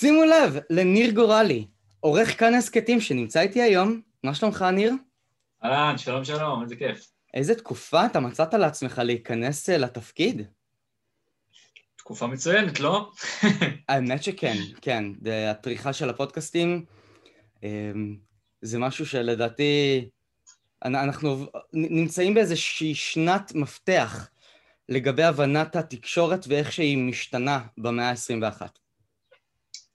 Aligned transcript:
שימו 0.00 0.24
לב 0.24 0.58
לניר 0.70 1.10
גורלי, 1.10 1.66
עורך 2.00 2.40
כאן 2.40 2.54
הסכתים 2.54 3.00
שנמצא 3.00 3.40
איתי 3.40 3.62
היום. 3.62 4.00
מה 4.24 4.34
שלומך, 4.34 4.62
ניר? 4.62 4.92
אהלן, 5.64 5.98
שלום 5.98 6.24
שלום, 6.24 6.62
איזה 6.62 6.76
כיף. 6.76 7.12
איזה 7.34 7.54
תקופה 7.54 8.06
אתה 8.06 8.20
מצאת 8.20 8.54
לעצמך 8.54 8.98
להיכנס 9.04 9.70
אה, 9.70 9.78
לתפקיד? 9.78 10.42
תקופה 11.96 12.26
מצוינת, 12.26 12.80
לא? 12.80 13.10
האמת 13.88 14.22
שכן, 14.22 14.56
כן. 14.80 15.04
הטריחה 15.50 15.92
של 15.92 16.10
הפודקאסטים 16.10 16.84
אמ, 17.62 18.16
זה 18.62 18.78
משהו 18.78 19.06
שלדעתי... 19.06 20.08
אנחנו 20.84 21.46
נמצאים 21.72 22.34
באיזושהי 22.34 22.94
שנת 22.94 23.54
מפתח 23.54 24.28
לגבי 24.88 25.24
הבנת 25.24 25.76
התקשורת 25.76 26.44
ואיך 26.48 26.72
שהיא 26.72 26.98
משתנה 26.98 27.60
במאה 27.78 28.10
ה-21. 28.10 28.62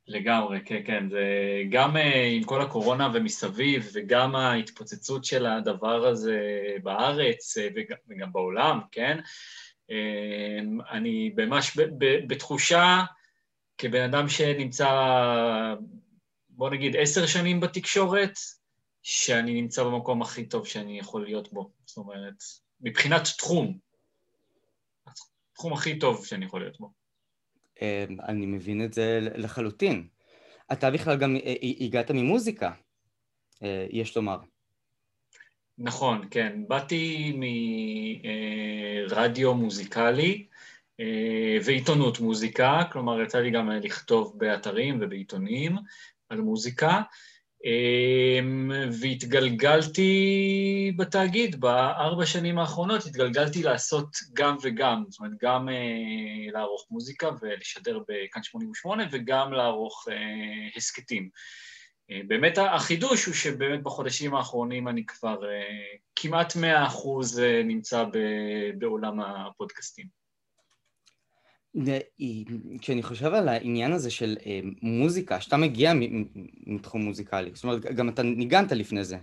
לגמרי, 0.07 0.59
כן, 0.65 0.81
כן. 0.85 1.09
זה 1.09 1.23
גם 1.69 1.97
אה, 1.97 2.25
עם 2.25 2.43
כל 2.43 2.61
הקורונה 2.61 3.11
ומסביב, 3.13 3.89
וגם 3.93 4.35
ההתפוצצות 4.35 5.25
של 5.25 5.45
הדבר 5.45 6.07
הזה 6.07 6.61
בארץ 6.83 7.57
אה, 7.57 7.67
וגם, 7.75 7.97
וגם 8.09 8.33
בעולם, 8.33 8.79
כן? 8.91 9.19
אה, 9.91 10.59
אני 10.91 11.33
ממש 11.37 11.77
בתחושה, 12.27 13.03
כבן 13.77 14.01
אדם 14.01 14.29
שנמצא, 14.29 14.89
בוא 16.49 16.69
נגיד, 16.69 16.95
עשר 16.95 17.25
שנים 17.25 17.59
בתקשורת, 17.59 18.37
שאני 19.01 19.61
נמצא 19.61 19.83
במקום 19.83 20.21
הכי 20.21 20.45
טוב 20.45 20.67
שאני 20.67 20.99
יכול 20.99 21.23
להיות 21.23 21.53
בו. 21.53 21.71
זאת 21.85 21.97
אומרת, 21.97 22.43
מבחינת 22.81 23.21
תחום, 23.37 23.77
התחום 25.51 25.73
הכי 25.73 25.99
טוב 25.99 26.25
שאני 26.25 26.45
יכול 26.45 26.61
להיות 26.61 26.79
בו. 26.79 27.02
אמ, 27.81 28.17
אני 28.27 28.45
מבין 28.45 28.85
את 28.85 28.93
זה 28.93 29.19
לחלוטין. 29.21 30.07
אתה 30.71 30.91
בכלל 30.91 31.17
גם 31.17 31.35
אה, 31.35 31.53
הגעת 31.79 32.11
ממוזיקה, 32.11 32.71
אה, 33.63 33.87
יש 33.89 34.15
לומר. 34.15 34.37
נכון, 35.77 36.27
כן. 36.31 36.63
באתי 36.67 37.33
מרדיו 39.09 39.53
מוזיקלי 39.53 40.45
אה, 40.99 41.57
ועיתונות 41.65 42.19
מוזיקה, 42.19 42.81
כלומר 42.91 43.21
יצא 43.21 43.39
לי 43.39 43.51
גם 43.51 43.71
לכתוב 43.71 44.33
באתרים 44.37 44.99
ובעיתונים 45.01 45.75
על 46.29 46.41
מוזיקה. 46.41 47.01
אמ, 47.65 48.71
והתגלגלתי 49.01 50.11
בתאגיד, 50.97 51.61
בארבע 51.61 52.25
שנים 52.25 52.59
האחרונות 52.59 53.05
התגלגלתי 53.05 53.63
לעשות 53.63 54.17
גם 54.33 54.57
וגם, 54.61 55.03
זאת 55.09 55.19
אומרת, 55.19 55.33
גם 55.41 55.69
אה, 55.69 56.51
לערוך 56.51 56.87
מוזיקה 56.91 57.29
ולשדר 57.41 57.99
בכאן 57.99 58.43
88 58.43 59.03
וגם 59.11 59.53
לערוך 59.53 60.07
אה, 60.11 60.67
הסכתים. 60.75 61.29
אה, 62.11 62.21
באמת 62.27 62.57
החידוש 62.57 63.25
הוא 63.25 63.33
שבאמת 63.33 63.83
בחודשים 63.83 64.35
האחרונים 64.35 64.87
אני 64.87 65.05
כבר 65.05 65.37
כמעט 66.15 66.55
מאה 66.55 66.87
אחוז 66.87 67.39
אה, 67.39 67.61
נמצא 67.63 68.05
בעולם 68.77 69.19
הפודקאסטים. 69.19 70.22
כשאני 72.79 73.03
חושב 73.03 73.33
על 73.33 73.49
העניין 73.49 73.91
הזה 73.93 74.11
של 74.11 74.37
אה, 74.45 74.59
מוזיקה, 74.81 75.41
שאתה 75.41 75.57
מגיע 75.57 75.93
מתחום 76.67 77.01
מוזיקלי, 77.01 77.51
זאת 77.53 77.63
אומרת, 77.63 77.85
גם 77.85 78.09
אתה 78.09 78.23
ניגנת 78.23 78.71
לפני 78.71 79.03
זה. 79.03 79.17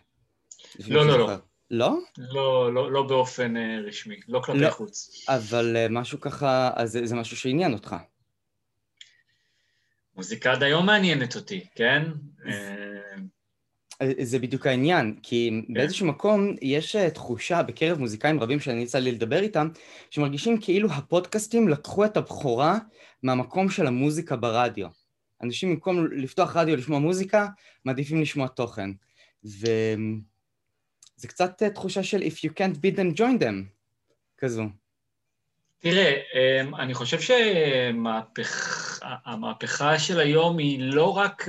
לא, 0.89 1.07
לא, 1.07 1.19
לא. 1.19 1.37
לא? 1.71 1.99
לא, 2.19 2.75
לא, 2.75 2.93
לא 2.93 3.03
באופן 3.03 3.57
אה, 3.57 3.81
רשמי, 3.87 4.21
לא 4.29 4.41
כלפי 4.45 4.59
לא, 4.59 4.71
חוץ. 4.71 5.25
אבל 5.29 5.77
אה, 5.77 5.87
משהו 5.91 6.21
ככה, 6.21 6.71
אז 6.75 6.93
זה, 6.93 7.07
זה 7.07 7.15
משהו 7.15 7.37
שעניין 7.37 7.73
אותך. 7.73 7.97
מוזיקה 10.17 10.53
עד 10.53 10.63
היום 10.63 10.87
מעניינת 10.87 11.37
אותי, 11.37 11.67
כן? 11.75 12.03
זה 14.23 14.39
בדיוק 14.39 14.67
העניין, 14.67 15.17
כי 15.23 15.63
כן. 15.67 15.75
באיזשהו 15.75 16.07
מקום 16.07 16.55
יש 16.63 16.97
אה, 16.97 17.11
תחושה 17.11 17.63
בקרב 17.63 17.99
מוזיקאים 17.99 18.41
רבים 18.41 18.61
שאני 18.61 18.83
יצא 18.83 18.99
לי 18.99 19.13
לדבר 19.13 19.41
איתם, 19.41 19.69
שמרגישים 20.11 20.61
כאילו 20.61 20.91
הפודקאסטים 20.93 21.69
לקחו 21.69 22.05
את 22.05 22.17
הבכורה 22.17 22.79
מהמקום 23.23 23.71
של 23.71 23.87
המוזיקה 23.87 24.37
ברדיו. 24.37 24.89
אנשים 25.43 25.71
במקום 25.71 26.07
לפתוח 26.13 26.57
רדיו 26.57 26.77
לשמוע 26.77 26.99
מוזיקה, 26.99 27.47
מעדיפים 27.85 28.21
לשמוע 28.21 28.49
תוכן. 28.49 28.91
וזה 29.45 29.69
קצת 31.27 31.63
אה, 31.63 31.71
תחושה 31.71 32.03
של 32.03 32.23
If 32.23 32.35
you 32.35 32.51
can't 32.51 32.77
beat 32.77 32.97
them, 32.97 33.17
join 33.19 33.43
them, 33.43 33.55
כזו. 34.39 34.65
תראה, 35.79 36.15
אמ, 36.35 36.75
אני 36.75 36.95
חושב 36.95 37.21
שהמהפכה 39.21 39.99
של 39.99 40.21
היום 40.21 40.59
היא 40.59 40.79
לא 40.83 41.17
רק 41.17 41.49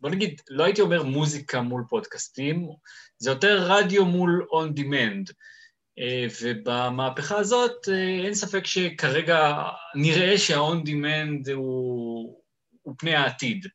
בוא 0.00 0.10
נגיד, 0.10 0.40
לא 0.50 0.64
הייתי 0.64 0.80
אומר 0.80 1.02
מוזיקה 1.02 1.60
מול 1.60 1.84
פודקאסטים, 1.88 2.68
זה 3.18 3.30
יותר 3.30 3.64
רדיו 3.68 4.04
מול 4.04 4.46
און 4.50 4.74
דימנד. 4.74 5.30
אה, 5.98 6.26
ובמהפכה 6.42 7.38
הזאת 7.38 7.88
אה, 7.88 8.24
אין 8.24 8.34
ספק 8.34 8.66
שכרגע 8.66 9.62
נראה 9.94 10.38
שהאון 10.38 10.84
דימנד 10.84 11.48
הוא, 11.48 12.40
הוא 12.82 12.94
פני 12.98 13.14
העתיד. 13.14 13.66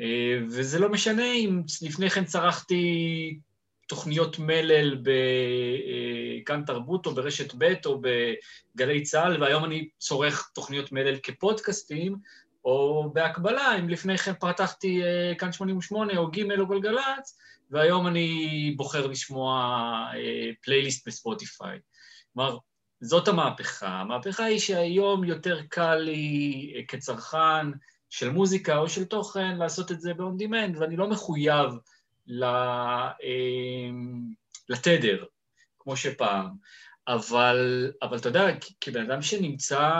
אה, 0.00 0.38
וזה 0.48 0.78
לא 0.78 0.88
משנה 0.88 1.32
אם 1.32 1.62
לפני 1.82 2.10
כן 2.10 2.24
צרכתי 2.24 3.38
תוכניות 3.88 4.38
מלל 4.38 4.98
בכאן 6.42 6.64
תרבות 6.66 7.06
או 7.06 7.14
ברשת 7.14 7.54
ב' 7.58 7.74
או 7.86 8.00
בגלי 8.00 9.02
צה"ל, 9.02 9.42
והיום 9.42 9.64
אני 9.64 9.88
צורך 9.98 10.50
תוכניות 10.54 10.92
מלל 10.92 11.16
כפודקאסטים, 11.22 12.16
או 12.64 13.10
בהקבלה, 13.12 13.78
אם 13.78 13.88
לפני 13.88 14.18
כן 14.18 14.32
פתחתי 14.40 15.02
uh, 15.02 15.38
כאן 15.38 15.52
88 15.52 16.16
או 16.16 16.30
ג' 16.30 16.60
או 16.60 16.66
גלגלצ, 16.66 17.38
והיום 17.70 18.06
אני 18.06 18.74
בוחר 18.76 19.06
לשמוע 19.06 19.74
uh, 20.12 20.16
פלייליסט 20.62 21.08
בספוטיפיי. 21.08 21.78
כלומר, 22.34 22.58
זאת 23.00 23.28
המהפכה. 23.28 23.88
המהפכה 23.88 24.44
היא 24.44 24.58
שהיום 24.58 25.24
יותר 25.24 25.60
קל 25.68 25.94
לי 25.94 26.74
uh, 26.76 26.86
כצרכן 26.88 27.66
של 28.10 28.30
מוזיקה 28.30 28.76
או 28.76 28.88
של 28.88 29.04
תוכן 29.04 29.58
לעשות 29.58 29.92
את 29.92 30.00
זה 30.00 30.14
ב-on 30.14 30.42
demand, 30.42 30.78
ואני 30.80 30.96
לא 30.96 31.08
מחויב 31.08 31.70
ל, 32.26 32.44
לתדר, 34.68 35.24
כמו 35.78 35.96
שפעם. 35.96 36.48
אבל, 37.14 37.90
אבל 38.02 38.16
אתה 38.18 38.28
יודע, 38.28 38.46
כבן 38.80 39.10
אדם 39.10 39.22
שנמצא 39.22 39.90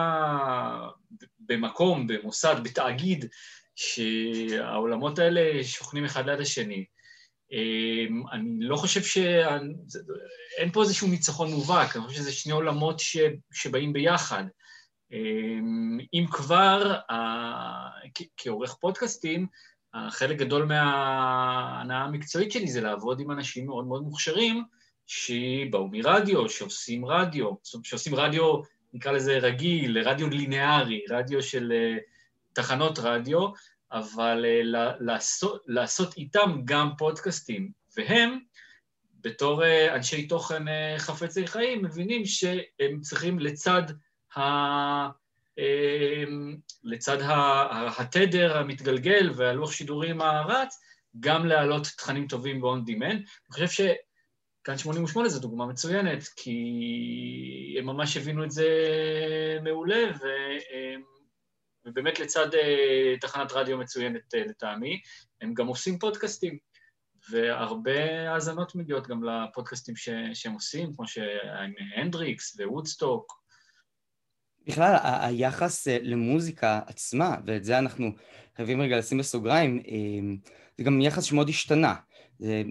במקום, 1.41 2.07
במוסד, 2.07 2.57
בתאגיד, 2.65 3.25
שהעולמות 3.77 5.19
האלה 5.19 5.65
שוכנים 5.65 6.05
אחד 6.05 6.27
ליד 6.27 6.41
השני, 6.41 6.85
אמ, 7.53 8.23
אני 8.33 8.65
לא 8.65 8.77
חושב 8.77 9.03
ש... 9.03 9.19
אין 10.59 10.71
פה 10.73 10.83
איזשהו 10.83 11.09
ניצחון 11.09 11.51
מובהק, 11.51 11.97
אני 11.97 12.05
חושב 12.05 12.19
שזה 12.19 12.33
שני 12.33 12.53
עולמות 12.53 13.01
ש... 13.01 13.17
שבאים 13.53 13.93
ביחד. 13.93 14.45
אמ, 15.13 15.99
אם 16.15 16.27
כבר, 16.31 17.01
כעורך 18.37 18.75
פודקאסטים, 18.75 19.47
חלק 20.11 20.39
גדול 20.39 20.65
מההנאה 20.65 21.99
המקצועית 21.99 22.53
שלי 22.53 22.69
זה 22.69 22.81
לעבוד 22.81 23.21
עם 23.21 23.31
אנשים 23.31 23.67
מאוד 23.67 23.87
מאוד 23.87 24.03
מוכשרים, 24.03 24.65
שבאו 25.13 25.89
מרדיו, 25.89 26.49
שעושים 26.49 27.07
רדיו, 27.07 27.51
שעושים 27.83 28.15
רדיו, 28.15 28.61
נקרא 28.93 29.13
לזה 29.13 29.39
רגיל, 29.39 29.99
רדיו 29.99 30.29
ליניארי, 30.31 31.05
רדיו 31.11 31.43
של 31.43 31.73
uh, 31.73 32.01
תחנות 32.53 32.99
רדיו, 32.99 33.49
אבל 33.93 34.45
uh, 34.45 34.77
לעשות, 35.01 35.63
לעשות 35.67 36.17
איתם 36.17 36.61
גם 36.65 36.91
פודקאסטים. 36.99 37.71
והם, 37.97 38.39
בתור 39.21 39.63
uh, 39.63 39.95
אנשי 39.95 40.27
תוכן 40.27 40.63
חפצי 40.99 41.47
חיים, 41.47 41.85
מבינים 41.85 42.25
שהם 42.25 43.01
צריכים 43.01 43.39
לצד 43.39 43.83
ה... 44.37 44.41
לצד 46.85 47.19
התדר 47.99 48.59
המתגלגל 48.59 49.31
והלוח 49.37 49.73
שידורים 49.73 50.21
הרץ, 50.21 50.81
גם 51.21 51.47
להעלות 51.47 51.87
תכנים 51.97 52.27
טובים 52.27 52.61
ב-on 52.61 52.91
demand. 52.91 53.17
אני 53.17 53.53
חושב 53.53 53.67
כאן 54.65 54.79
88 54.79 55.29
זו 55.29 55.41
דוגמה 55.41 55.67
מצוינת, 55.67 56.23
כי 56.37 57.77
הם 57.79 57.87
ממש 57.87 58.17
הבינו 58.17 58.45
את 58.45 58.51
זה 58.51 58.69
מעולה, 59.63 60.11
ו... 60.21 60.27
ובאמת 61.85 62.21
לצד 62.21 62.55
אה, 62.55 63.15
תחנת 63.21 63.53
רדיו 63.53 63.79
מצוינת 63.79 64.35
אה, 64.35 64.45
לטעמי, 64.45 65.01
הם 65.41 65.55
גם 65.55 65.67
עושים 65.67 65.99
פודקאסטים, 65.99 66.59
והרבה 67.31 68.31
האזנות 68.31 68.75
מגיעות 68.75 69.07
גם 69.07 69.25
לפודקאסטים 69.25 69.97
ש... 69.97 70.09
שהם 70.35 70.53
עושים, 70.53 70.95
כמו 70.97 71.09
שעם 71.09 71.73
הנדריקס 71.97 72.61
ווודסטוק. 72.61 73.41
בכלל, 74.67 74.97
היחס 75.03 75.89
אה, 75.89 75.99
למוזיקה 76.03 76.81
עצמה, 76.87 77.37
ואת 77.47 77.65
זה 77.65 77.79
אנחנו 77.79 78.11
חייבים 78.57 78.81
רגע 78.81 78.99
לשים 78.99 79.19
בסוגריים, 79.19 79.83
זה 80.79 80.85
גם 80.85 81.01
יחס 81.01 81.25
שמאוד 81.25 81.49
השתנה. 81.49 81.95
זה 82.39 82.63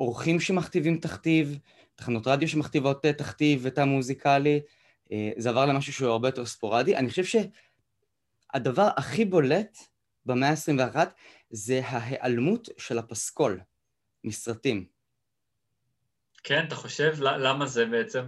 מאורחים 0.00 0.40
שמכתיבים 0.40 0.98
תכתיב, 0.98 1.58
תחנות 1.96 2.26
רדיו 2.26 2.48
שמכתיבות 2.48 3.06
אה, 3.06 3.12
תכתיב 3.12 3.60
ותא 3.62 3.84
מוזיקלי, 3.84 4.60
אה, 5.12 5.30
זה 5.36 5.48
עבר 5.48 5.66
למשהו 5.66 5.92
שהוא 5.92 6.10
הרבה 6.10 6.28
יותר 6.28 6.46
ספורדי. 6.46 6.96
אני 6.96 7.10
חושב 7.10 7.42
שהדבר 8.54 8.88
הכי 8.96 9.24
בולט 9.24 9.78
במאה 10.26 10.50
ה-21 10.50 10.96
זה 11.50 11.80
ההיעלמות 11.84 12.68
של 12.78 12.98
הפסקול 12.98 13.60
מסרטים. 14.24 14.86
כן, 16.44 16.64
אתה 16.66 16.74
חושב? 16.74 17.14
למה 17.20 17.66
זה 17.66 17.86
בעצם? 17.86 18.22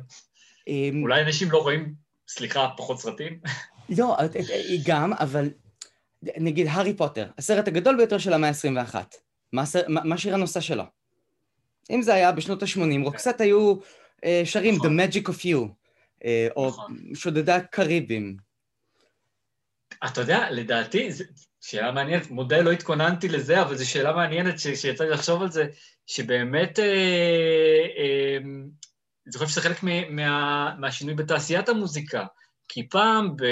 אמ, 0.69 1.03
אולי 1.03 1.23
אנשים 1.23 1.51
לא 1.51 1.59
רואים, 1.59 1.95
סליחה, 2.29 2.69
פחות 2.77 2.99
סרטים? 2.99 3.41
לא, 3.99 4.17
גם, 4.87 5.13
אבל 5.13 5.51
נגיד 6.23 6.67
הארי 6.71 6.97
פוטר, 6.97 7.31
הסרט 7.39 7.69
הגדול 7.69 7.97
ביותר 7.97 8.19
של 8.19 8.33
המאה 8.33 8.49
ה-21. 8.49 8.95
מה, 9.53 9.63
מה 9.89 10.19
שיר 10.19 10.35
הנושא 10.35 10.61
שלו? 10.61 10.85
אם 11.91 12.03
זה 12.03 12.15
היה 12.15 12.33
בשנות 12.33 12.63
ה-80, 12.63 13.05
רוקסט 13.05 13.41
היו 13.41 13.77
אה, 14.25 14.43
שרים 14.45 14.75
נכון. 14.75 15.01
The 15.01 15.03
Magic 15.03 15.29
of 15.29 15.45
You, 15.45 15.69
אה, 16.25 16.49
או 16.57 16.69
נכון. 16.69 16.97
שודדי 17.15 17.53
הקריבים. 17.53 18.37
אתה 20.07 20.21
יודע, 20.21 20.51
לדעתי, 20.51 21.13
זו 21.13 21.25
שאלה 21.61 21.93
מעניינת, 21.93 22.31
מודה 22.31 22.61
לא 22.61 22.71
התכוננתי 22.71 23.29
לזה, 23.29 23.63
אבל 23.63 23.77
זו 23.77 23.91
שאלה 23.91 24.13
מעניינת 24.13 24.59
שיצא 24.59 25.05
לי 25.05 25.11
לחשוב 25.11 25.43
על 25.43 25.51
זה, 25.51 25.67
שבאמת, 26.07 26.79
אה, 26.79 26.85
אה, 27.99 28.39
אני 29.27 29.39
חושב 29.39 29.51
שזה 29.51 29.61
חלק 29.61 29.83
מה, 29.83 30.75
מהשינוי 30.79 31.15
בתעשיית 31.15 31.69
המוזיקה. 31.69 32.25
כי 32.69 32.89
פעם, 32.89 33.37
ב, 33.37 33.45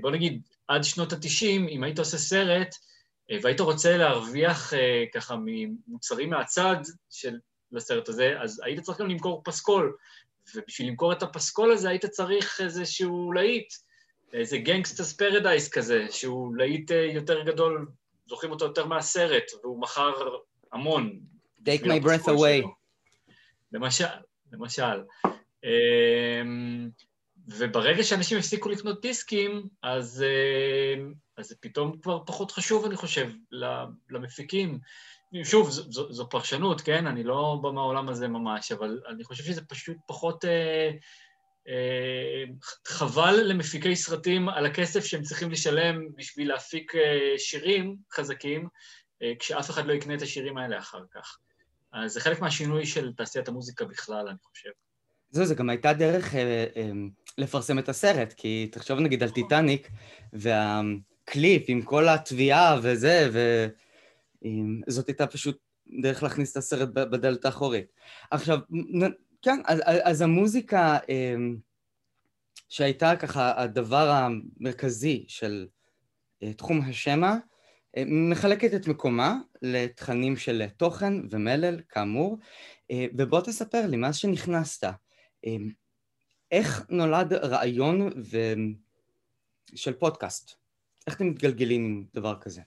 בוא 0.00 0.10
נגיד, 0.10 0.42
עד 0.68 0.84
שנות 0.84 1.12
ה-90, 1.12 1.68
אם 1.70 1.84
היית 1.84 1.98
עושה 1.98 2.18
סרט, 2.18 2.74
והיית 3.42 3.60
רוצה 3.60 3.96
להרוויח 3.96 4.72
ככה 5.14 5.36
ממוצרים 5.44 6.30
מהצד 6.30 6.76
של 7.10 7.36
לסרט 7.72 8.08
הזה, 8.08 8.40
אז 8.40 8.60
היית 8.64 8.80
צריך 8.80 9.00
גם 9.00 9.08
למכור 9.08 9.42
פסקול, 9.44 9.96
ובשביל 10.54 10.88
למכור 10.88 11.12
את 11.12 11.22
הפסקול 11.22 11.72
הזה 11.72 11.88
היית 11.88 12.06
צריך 12.06 12.60
איזשהו 12.60 13.32
להיט, 13.32 13.74
איזה 14.32 14.58
גנגסטס 14.58 15.12
פרדייס 15.12 15.68
כזה, 15.68 16.06
שהוא 16.10 16.56
להיט 16.56 16.92
אה, 16.92 17.10
יותר 17.14 17.42
גדול, 17.42 17.88
זוכרים 18.26 18.52
אותו 18.52 18.64
יותר 18.64 18.86
מהסרט, 18.86 19.44
והוא 19.62 19.80
מכר 19.80 20.12
המון. 20.72 21.20
Take 21.58 21.82
my 21.82 22.04
breath 22.04 22.26
away. 22.26 22.58
שלו. 22.58 22.74
למשל, 23.72 24.04
למשל. 24.52 25.02
אמ, 25.64 26.90
וברגע 27.48 28.02
שאנשים 28.02 28.38
הפסיקו 28.38 28.68
לקנות 28.68 29.00
דיסקים, 29.02 29.68
אז, 29.82 30.22
אה, 30.22 31.02
אז 31.36 31.48
זה 31.48 31.54
פתאום 31.60 31.98
כבר 32.02 32.18
פחות 32.26 32.50
חשוב, 32.50 32.84
אני 32.84 32.96
חושב, 32.96 33.30
למפיקים. 34.10 34.78
שוב, 35.44 35.70
זו, 35.70 36.12
זו, 36.12 36.28
פרשנות, 36.28 36.80
כן? 36.80 37.06
אני 37.06 37.24
לא 37.24 37.58
בא 37.62 37.70
מהעולם 37.70 38.08
הזה 38.08 38.28
ממש, 38.28 38.72
אבל 38.72 39.00
אני 39.08 39.24
חושב 39.24 39.44
שזה 39.44 39.62
פשוט 39.62 39.96
פחות... 40.06 40.44
אה, 40.44 40.90
אה, 41.68 42.44
חבל 42.86 43.40
למפיקי 43.44 43.96
סרטים 43.96 44.48
על 44.48 44.66
הכסף 44.66 45.04
שהם 45.04 45.22
צריכים 45.22 45.50
לשלם 45.50 46.08
בשביל 46.16 46.48
להפיק 46.48 46.94
אה, 46.94 47.38
שירים 47.38 47.96
חזקים, 48.12 48.68
אה, 49.22 49.32
כשאף 49.38 49.70
אחד 49.70 49.86
לא 49.86 49.92
יקנה 49.92 50.14
את 50.14 50.22
השירים 50.22 50.58
האלה 50.58 50.78
אחר 50.78 51.02
כך. 51.14 51.38
אז 51.92 52.12
זה 52.12 52.20
חלק 52.20 52.40
מהשינוי 52.40 52.86
של 52.86 53.12
תעשיית 53.12 53.48
המוזיקה 53.48 53.84
בכלל, 53.84 54.28
אני 54.28 54.38
חושב. 54.42 54.70
זהו, 55.30 55.44
זה 55.44 55.54
גם 55.54 55.70
הייתה 55.70 55.92
דרך 55.92 56.34
אה, 56.34 56.66
אה, 56.76 56.90
לפרסם 57.38 57.78
את 57.78 57.88
הסרט, 57.88 58.32
כי 58.32 58.68
תחשוב 58.72 58.98
נגיד 58.98 59.22
על 59.22 59.30
טיטניק, 59.30 59.88
והקליפ 60.32 61.64
עם 61.68 61.82
כל 61.82 62.08
התביעה 62.08 62.78
וזה, 62.82 63.28
וזאת 64.86 65.08
הייתה 65.08 65.26
פשוט 65.26 65.58
דרך 66.02 66.22
להכניס 66.22 66.52
את 66.52 66.56
הסרט 66.56 66.88
בדלת 66.88 67.44
האחורית. 67.44 67.86
עכשיו, 68.30 68.58
כן, 69.42 69.60
אז, 69.66 69.80
אז 69.84 70.22
המוזיקה 70.22 70.98
אה, 71.08 71.34
שהייתה 72.68 73.16
ככה 73.16 73.62
הדבר 73.62 74.10
המרכזי 74.10 75.24
של 75.28 75.66
אה, 76.42 76.52
תחום 76.52 76.80
השמע, 76.80 77.36
אה, 77.96 78.02
מחלקת 78.06 78.74
את 78.74 78.88
מקומה 78.88 79.36
לתכנים 79.62 80.36
של 80.36 80.66
תוכן 80.76 81.12
ומלל, 81.30 81.80
כאמור, 81.88 82.38
ובוא 83.18 83.40
תספר 83.40 83.86
לי, 83.86 83.96
מאז 83.96 84.16
שנכנסת, 84.16 84.86
איך 86.50 86.86
נולד 86.90 87.32
רעיון 87.32 88.08
ו... 88.16 88.38
של 89.74 89.92
פודקאסט? 89.92 90.52
איך 91.06 91.16
אתם 91.16 91.26
מתגלגלים 91.26 91.84
עם 91.84 92.04
דבר 92.14 92.40
כזה? 92.40 92.62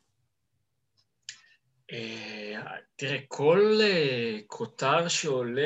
אה, 1.92 2.62
תראה, 2.96 3.18
כל 3.28 3.80
אה, 3.82 4.40
כותר 4.48 5.08
שעולה 5.08 5.62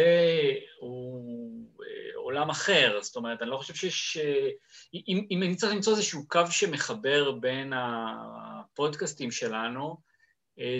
הוא 0.80 1.66
אה, 1.82 2.16
עולם 2.16 2.50
אחר, 2.50 3.00
זאת 3.02 3.16
אומרת, 3.16 3.42
אני 3.42 3.50
לא 3.50 3.58
חושב 3.58 3.74
שיש... 3.74 4.18
אם, 4.94 5.44
אני 5.44 5.56
צריך 5.56 5.74
למצוא 5.74 5.94
איזשהו 5.94 6.28
קו 6.28 6.42
שמחבר 6.50 7.32
בין 7.32 7.74
הפודקאסטים 7.76 9.32
שלנו, 9.32 10.10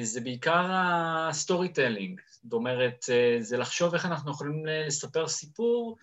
זה 0.02 0.22
בעיקר 0.22 0.66
ה 0.70 1.70
storytelling, 1.74 2.22
זאת 2.44 2.54
אומרת, 2.54 3.06
זה 3.40 3.58
לחשוב 3.58 3.94
איך 3.94 4.06
אנחנו 4.06 4.32
יכולים 4.32 4.66
לספר 4.66 5.28
סיפור 5.28 5.98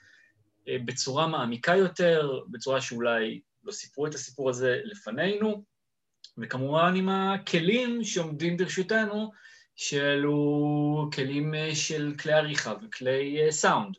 בצורה 0.67 1.27
מעמיקה 1.27 1.77
יותר, 1.77 2.41
בצורה 2.49 2.81
שאולי 2.81 3.41
לא 3.65 3.73
סיפרו 3.73 4.07
את 4.07 4.15
הסיפור 4.15 4.51
הזה 4.51 4.81
לפנינו, 4.85 5.65
וכמובן 6.39 6.95
עם 6.97 7.09
הכלים 7.09 8.05
שעומדים 8.05 8.57
ברשותנו, 8.57 9.33
שאלו 9.77 11.11
כלים 11.15 11.55
אה, 11.55 11.75
של 11.75 12.15
כלי 12.23 12.33
עריכה 12.33 12.75
וכלי 12.83 13.43
אה, 13.45 13.53
סאונד. 13.53 13.97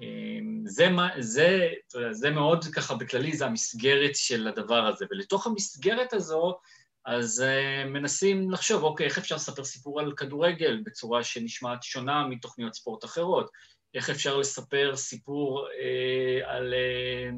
אמ, 0.00 0.62
זה, 0.66 0.88
זה, 1.18 1.68
זה 2.10 2.30
מאוד 2.30 2.64
ככה 2.64 2.94
בכללי, 2.94 3.36
זה 3.36 3.46
המסגרת 3.46 4.16
של 4.16 4.48
הדבר 4.48 4.86
הזה, 4.86 5.06
ולתוך 5.10 5.46
המסגרת 5.46 6.12
הזו, 6.12 6.58
אז 7.06 7.44
אה, 7.44 7.88
מנסים 7.88 8.50
לחשוב, 8.50 8.82
אוקיי, 8.82 9.06
איך 9.06 9.18
אפשר 9.18 9.34
לספר 9.34 9.64
סיפור 9.64 10.00
על 10.00 10.12
כדורגל 10.16 10.82
בצורה 10.84 11.24
שנשמעת 11.24 11.82
שונה 11.82 12.26
מתוכניות 12.26 12.74
ספורט 12.74 13.04
אחרות? 13.04 13.50
איך 13.94 14.10
אפשר 14.10 14.36
לספר 14.36 14.96
סיפור 14.96 15.66
אה, 15.66 16.46
על 16.46 16.74
אה, 16.74 17.34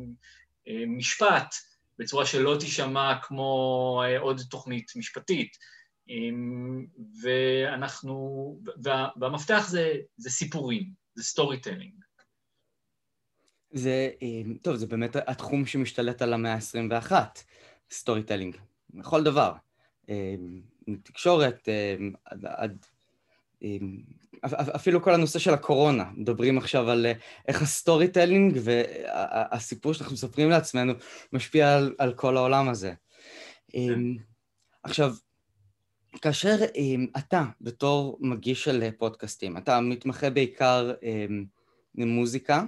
אה, 0.69 0.72
משפט 0.87 1.54
בצורה 1.98 2.26
שלא 2.26 2.56
תישמע 2.60 3.19
כמו 3.22 4.02
אה, 4.04 4.19
עוד 4.19 4.40
תוכנית 4.50 4.93
משפטית. 4.96 5.56
ואנחנו, 7.22 8.58
והמפתח 9.20 9.66
זה, 9.69 9.94
זה 10.16 10.31
סיפורים, 10.31 10.90
זה 11.14 11.25
storytelling. 11.25 11.94
זה, 13.70 14.10
אה, 14.22 14.43
טוב, 14.62 14.76
זה 14.76 14.87
באמת 14.87 15.16
התחום 15.16 15.66
שמשתלט 15.66 16.22
על 16.22 16.32
המאה 16.32 16.54
ה-21, 16.54 17.12
storytelling, 17.91 18.56
בכל 18.91 19.24
דבר. 19.24 19.53
אה, 20.08 20.34
תקשורת, 21.03 21.69
עד, 22.24 22.46
עד 22.46 22.86
אפילו 24.55 25.03
כל 25.03 25.15
הנושא 25.15 25.38
של 25.38 25.55
הקורונה, 25.55 26.05
מדברים 26.15 26.58
עכשיו 26.58 26.91
על 26.91 27.06
אה, 27.06 27.12
איך 27.48 27.62
ה 27.62 28.08
storytelling 28.08 28.58
והסיפור 28.62 29.94
שאנחנו 29.94 30.15
מספרים 30.15 30.50
לעצמנו 30.50 30.93
משפיע 31.32 31.76
על, 31.76 31.94
על 31.98 32.12
כל 32.12 32.36
העולם 32.36 32.69
הזה. 32.69 32.93
כן. 33.72 34.00
עכשיו, 34.82 35.15
כאשר 36.22 36.56
אתה 37.17 37.44
בתור 37.60 38.19
מגיש 38.20 38.65
של 38.65 38.91
פודקאסטים, 38.98 39.56
אתה 39.56 39.81
מתמחה 39.81 40.31
בעיקר 40.31 40.93
למוזיקה, 41.94 42.65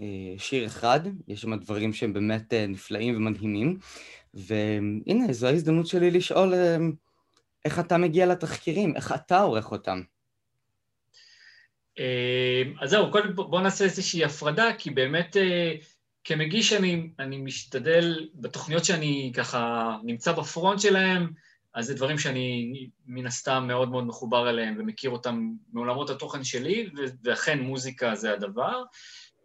אה, 0.00 0.34
שיר 0.38 0.66
אחד, 0.66 1.00
יש 1.28 1.40
שם 1.40 1.54
דברים 1.54 1.92
שהם 1.92 2.12
באמת 2.12 2.54
אה, 2.54 2.66
נפלאים 2.66 3.16
ומדהימים, 3.16 3.78
והנה, 4.34 5.32
זו 5.32 5.46
ההזדמנות 5.46 5.86
שלי 5.86 6.10
לשאול 6.10 6.54
איך 7.64 7.78
אתה 7.78 7.96
מגיע 7.96 8.26
לתחקירים, 8.26 8.96
איך 8.96 9.12
אתה 9.12 9.40
עורך 9.40 9.72
אותם. 9.72 10.00
אה, 11.98 12.62
אז 12.80 12.90
זהו, 12.90 13.10
קודם 13.10 13.34
בואו 13.34 13.60
נעשה 13.60 13.84
איזושהי 13.84 14.24
הפרדה, 14.24 14.72
כי 14.78 14.90
באמת 14.90 15.36
אה, 15.36 15.74
כמגיש 16.24 16.72
אני, 16.72 17.10
אני 17.18 17.36
משתדל, 17.36 18.28
בתוכניות 18.34 18.84
שאני 18.84 19.32
ככה 19.36 19.96
נמצא 20.04 20.32
בפרונט 20.32 20.80
שלהם, 20.80 21.32
אז 21.74 21.86
זה 21.86 21.94
דברים 21.94 22.18
שאני 22.18 22.72
מן 23.06 23.26
הסתם 23.26 23.64
מאוד 23.68 23.90
מאוד 23.90 24.06
מחובר 24.06 24.50
אליהם 24.50 24.76
ומכיר 24.78 25.10
אותם 25.10 25.50
מעולמות 25.72 26.10
התוכן 26.10 26.44
שלי, 26.44 26.90
ואכן 27.24 27.58
מוזיקה 27.58 28.14
זה 28.14 28.32
הדבר. 28.32 28.82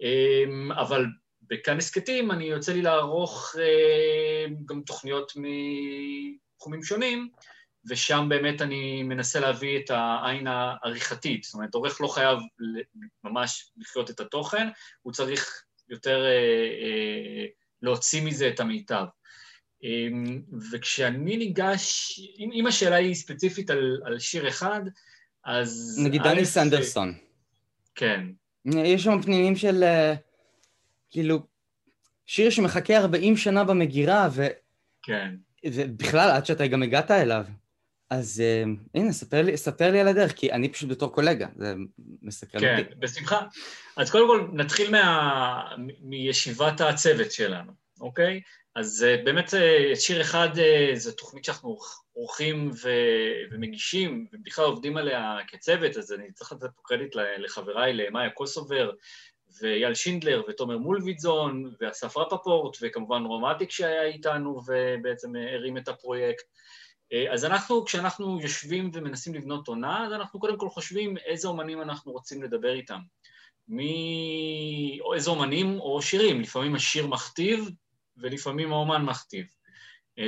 אה, 0.04 0.44
אבל 0.82 1.06
בכאן 1.42 1.78
הסכתים 1.78 2.32
אני 2.32 2.46
יוצא 2.46 2.74
לי 2.74 2.82
לערוך 2.82 3.56
גם 4.66 4.82
תוכניות 4.82 5.32
מתחומים 5.36 6.84
שונים, 6.84 7.30
ושם 7.90 8.26
באמת 8.30 8.62
אני 8.62 9.04
מנסה 9.04 9.40
להביא 9.40 9.80
את 9.80 9.90
העין 9.90 10.48
העריכתית. 10.48 11.44
זאת 11.44 11.54
אומרת, 11.54 11.74
עורך 11.74 12.02
לא 12.02 12.08
חייב 12.08 12.40
ממש 13.24 13.72
לחיות 13.78 14.10
את 14.10 14.20
התוכן, 14.20 14.68
הוא 15.02 15.14
צריך 15.14 15.64
יותר 15.90 16.26
אה, 16.26 16.32
אה, 16.82 17.46
להוציא 17.82 18.22
מזה 18.22 18.48
את 18.48 18.60
המיטב. 18.60 19.06
אה, 19.84 20.08
וכשאני 20.72 21.38
ניגש, 21.38 22.20
אם, 22.40 22.50
אם 22.54 22.68
השאלה 22.68 22.96
היא 22.96 23.16
ספציפית 23.16 23.70
על, 23.70 24.02
על 24.06 24.20
שיר 24.20 24.48
אחד, 24.48 24.82
אז... 25.46 26.00
נגיד 26.06 26.24
דני 26.24 26.46
סנדרסון. 26.46 27.14
כן. 27.96 28.26
יש 28.66 29.04
שם 29.04 29.22
פנינים 29.22 29.56
של, 29.56 29.84
אה, 29.84 30.14
כאילו, 31.12 31.40
שיר 32.26 32.50
שמחכה 32.50 32.98
40 32.98 33.38
שנה 33.38 33.64
במגירה, 33.64 34.30
ו... 34.32 34.48
כן. 35.04 35.36
ובכלל, 35.66 36.30
עד 36.30 36.46
שאתה 36.46 36.68
גם 36.68 36.84
הגעת 36.84 37.12
אליו. 37.12 37.46
אז 38.12 38.44
uh, 38.44 38.70
הנה, 38.96 39.12
ספר 39.12 39.42
לי, 39.42 39.58
ספר 39.58 39.92
לי 39.92 40.00
על 40.00 40.08
הדרך, 40.08 40.32
כי 40.36 40.52
אני 40.52 40.70
פשוט 40.70 40.90
בתור 40.90 41.14
קולגה, 41.14 41.48
זה 41.56 41.74
מסקרן 42.22 42.62
כן, 42.62 42.78
אותי. 42.80 42.90
כן, 42.90 43.00
בשמחה. 43.00 43.42
אז 43.98 44.12
קודם 44.12 44.28
כל 44.28 44.48
נתחיל 44.54 44.92
מה... 44.92 45.76
מישיבת 46.02 46.82
הצוות 46.82 47.32
שלנו, 47.32 47.72
אוקיי? 48.02 48.42
אז 48.76 49.06
uh, 49.08 49.26
באמת 49.26 49.50
uh, 49.50 49.96
שיר 49.96 50.22
אחד 50.22 50.50
uh, 50.56 50.96
זו 50.96 51.12
תוכנית 51.12 51.46
שאנחנו 51.46 51.78
עורכים 52.14 52.72
ו... 52.84 52.90
ומגישים, 53.52 54.28
ובכלל 54.34 54.66
עובדים 54.66 54.98
עליה 54.98 55.38
כצוות, 55.48 55.98
אז 55.98 56.14
אני 56.14 56.32
צריך 56.32 56.52
לתת 56.52 56.70
פה 56.76 56.82
קרדיט 56.86 57.16
לחבריי, 57.38 57.94
למאיה 57.94 58.30
קוסובר, 58.30 58.92
ואייל 59.62 59.94
שינדלר, 59.94 60.44
ותומר 60.50 60.78
מולביטזון, 60.78 61.74
ואסף 61.82 62.18
רפפורט, 62.18 62.78
וכמובן 62.82 63.24
רומטיק 63.24 63.72
שהיה 63.72 64.04
איתנו 64.04 64.62
ובעצם 64.68 65.36
הרים 65.36 65.78
את 65.78 65.88
הפרויקט. 65.88 66.46
אז 67.32 67.46
אנחנו, 67.46 67.86
כשאנחנו 67.86 68.40
יושבים 68.42 68.92
ומנסים 68.94 69.34
לבנות 69.34 69.68
עונה, 69.68 70.06
אז 70.06 70.14
אנחנו 70.14 70.40
קודם 70.40 70.58
כל 70.58 70.70
חושבים 70.70 71.18
איזה 71.18 71.48
אומנים 71.48 71.82
אנחנו 71.82 72.12
רוצים 72.12 72.44
לדבר 72.44 72.74
איתם. 72.74 73.00
מי... 73.68 75.00
או 75.02 75.14
איזה 75.14 75.30
אומנים 75.30 75.80
או 75.80 76.02
שירים, 76.02 76.42
לפעמים 76.42 76.76
השיר 76.76 77.08
מכתיב 77.08 77.70
ולפעמים 78.18 78.74
האומן 78.74 79.06
מכתיב. 79.06 79.46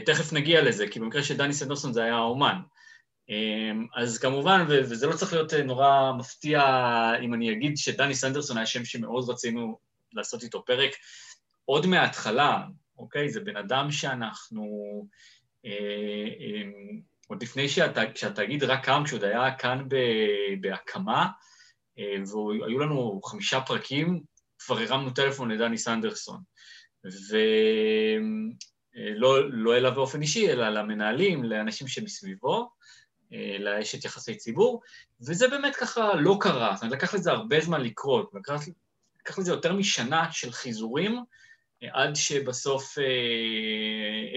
תכף 0.05 0.33
נגיע 0.33 0.61
לזה, 0.61 0.87
כי 0.87 0.99
במקרה 0.99 1.23
של 1.23 1.37
דני 1.37 1.53
סנדרסון 1.53 1.93
זה 1.93 2.03
היה 2.03 2.15
האומן. 2.15 2.61
אז 3.95 4.17
כמובן, 4.17 4.65
וזה 4.69 5.07
לא 5.07 5.13
צריך 5.13 5.33
להיות 5.33 5.53
נורא 5.53 6.11
מפתיע 6.17 6.61
אם 7.21 7.33
אני 7.33 7.51
אגיד 7.51 7.77
שדני 7.77 8.15
סנדרסון 8.15 8.57
היה 8.57 8.65
שם 8.65 8.85
שמאוד 8.85 9.29
רצינו 9.29 9.77
לעשות 10.13 10.43
איתו 10.43 10.65
פרק 10.65 10.91
עוד 11.65 11.85
מההתחלה, 11.85 12.63
אוקיי? 12.97 13.29
זה 13.29 13.39
בן 13.39 13.57
אדם 13.57 13.91
שאנחנו... 13.91 14.65
עוד 17.27 17.43
לפני 17.43 17.69
שהתאגיד 17.69 18.63
רק 18.63 18.85
קם, 18.85 19.03
כשעוד 19.05 19.23
היה 19.23 19.55
כאן 19.55 19.87
בהקמה, 20.61 21.27
והיו 21.97 22.79
לנו 22.79 23.21
חמישה 23.23 23.61
פרקים, 23.61 24.23
כבר 24.59 24.79
הרמנו 24.79 25.09
טלפון 25.09 25.51
לדני 25.51 25.77
סנדרסון. 25.77 26.41
ולא 28.95 29.51
לא 29.51 29.77
אליו 29.77 29.91
באופן 29.95 30.21
אישי, 30.21 30.51
אלא 30.51 30.69
למנהלים, 30.69 31.43
לאנשים 31.43 31.87
שמסביבו, 31.87 32.69
לאשת 33.59 34.05
יחסי 34.05 34.35
ציבור, 34.35 34.81
וזה 35.27 35.47
באמת 35.47 35.75
ככה 35.75 36.15
לא 36.15 36.37
קרה, 36.39 36.71
זאת 36.75 36.83
אומרת, 36.83 36.97
לקח 36.97 37.13
לזה 37.13 37.31
הרבה 37.31 37.59
זמן 37.59 37.81
לקרות, 37.81 38.31
לקח, 38.33 38.61
לקח 39.19 39.39
לזה 39.39 39.51
יותר 39.51 39.73
משנה 39.73 40.31
של 40.31 40.51
חיזורים, 40.51 41.23
עד 41.91 42.15
שבסוף 42.15 42.97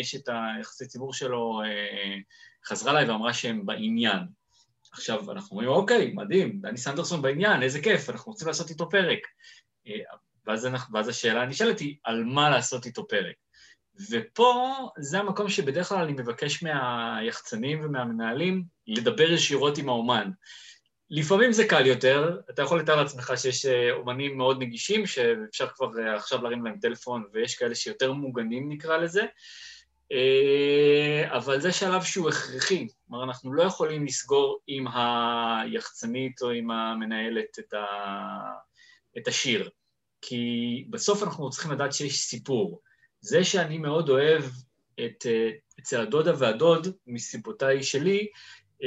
אשת 0.00 0.28
היחסי 0.28 0.86
ציבור 0.86 1.12
שלו 1.12 1.60
חזרה 2.66 2.92
אליי 2.92 3.10
ואמרה 3.10 3.34
שהם 3.34 3.66
בעניין. 3.66 4.18
עכשיו, 4.92 5.32
אנחנו 5.32 5.50
אומרים, 5.50 5.68
אוקיי, 5.68 6.12
מדהים, 6.14 6.58
דני 6.60 6.78
סנדרסון 6.78 7.22
בעניין, 7.22 7.62
איזה 7.62 7.80
כיף, 7.80 8.10
אנחנו 8.10 8.32
רוצים 8.32 8.48
לעשות 8.48 8.70
איתו 8.70 8.90
פרק. 8.90 9.18
ואז, 10.46 10.66
אנחנו, 10.66 10.94
ואז 10.94 11.08
השאלה 11.08 11.42
הנשאלת 11.42 11.80
היא, 11.80 11.96
על 12.04 12.24
מה 12.24 12.50
לעשות 12.50 12.86
איתו 12.86 13.08
פרק? 13.08 13.34
ופה 14.10 14.74
זה 14.98 15.18
המקום 15.18 15.48
שבדרך 15.48 15.88
כלל 15.88 16.02
אני 16.02 16.12
מבקש 16.12 16.62
מהיחצנים 16.62 17.84
ומהמנהלים 17.84 18.64
לדבר 18.86 19.30
ישירות 19.30 19.78
עם 19.78 19.88
האומן. 19.88 20.30
לפעמים 21.10 21.52
זה 21.52 21.68
קל 21.68 21.86
יותר, 21.86 22.40
אתה 22.50 22.62
יכול 22.62 22.80
לתאר 22.80 22.96
לעצמך 22.96 23.32
שיש 23.36 23.66
אומנים 23.90 24.38
מאוד 24.38 24.62
נגישים, 24.62 25.06
שאפשר 25.06 25.66
כבר 25.68 25.88
עכשיו 26.16 26.42
להרים 26.42 26.64
להם 26.64 26.78
טלפון, 26.78 27.24
ויש 27.32 27.54
כאלה 27.54 27.74
שיותר 27.74 28.12
מוגנים 28.12 28.68
נקרא 28.68 28.96
לזה, 28.96 29.22
אבל 31.26 31.60
זה 31.60 31.72
שלב 31.72 32.02
שהוא 32.02 32.28
הכרחי, 32.28 32.86
כלומר 33.08 33.24
אנחנו 33.24 33.52
לא 33.52 33.62
יכולים 33.62 34.06
לסגור 34.06 34.60
עם 34.66 34.86
היחצנית 34.88 36.42
או 36.42 36.50
עם 36.50 36.70
המנהלת 36.70 37.58
את, 37.58 37.74
ה... 37.74 37.86
את 39.18 39.28
השיר, 39.28 39.70
כי 40.22 40.84
בסוף 40.90 41.22
אנחנו 41.22 41.50
צריכים 41.50 41.72
לדעת 41.72 41.92
שיש 41.92 42.20
סיפור. 42.20 42.80
זה 43.20 43.44
שאני 43.44 43.78
מאוד 43.78 44.08
אוהב 44.08 44.42
את, 45.04 45.26
אצל 45.80 46.00
הדודה 46.00 46.32
והדוד, 46.38 46.88
מסיבותיי 47.06 47.82
שלי, 47.82 48.28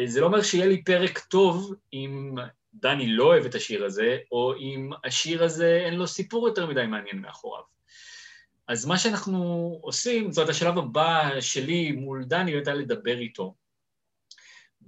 זה 0.05 0.21
לא 0.21 0.25
אומר 0.25 0.41
שיהיה 0.41 0.65
לי 0.65 0.83
פרק 0.83 1.19
טוב 1.19 1.73
אם 1.93 2.35
דני 2.73 3.07
לא 3.07 3.23
אוהב 3.23 3.45
את 3.45 3.55
השיר 3.55 3.85
הזה, 3.85 4.17
או 4.31 4.55
אם 4.57 4.89
השיר 5.03 5.43
הזה 5.43 5.81
אין 5.85 5.93
לו 5.93 6.07
סיפור 6.07 6.47
יותר 6.47 6.65
מדי 6.65 6.85
מעניין 6.85 7.19
מאחוריו. 7.19 7.63
אז 8.67 8.85
מה 8.85 8.97
שאנחנו 8.97 9.79
עושים, 9.81 10.31
זאת 10.31 10.37
אומרת, 10.37 10.49
השלב 10.49 10.77
הבא 10.77 11.41
שלי 11.41 11.91
מול 11.91 12.23
דני 12.23 12.51
הייתה 12.51 12.73
לדבר 12.73 13.19
איתו. 13.19 13.55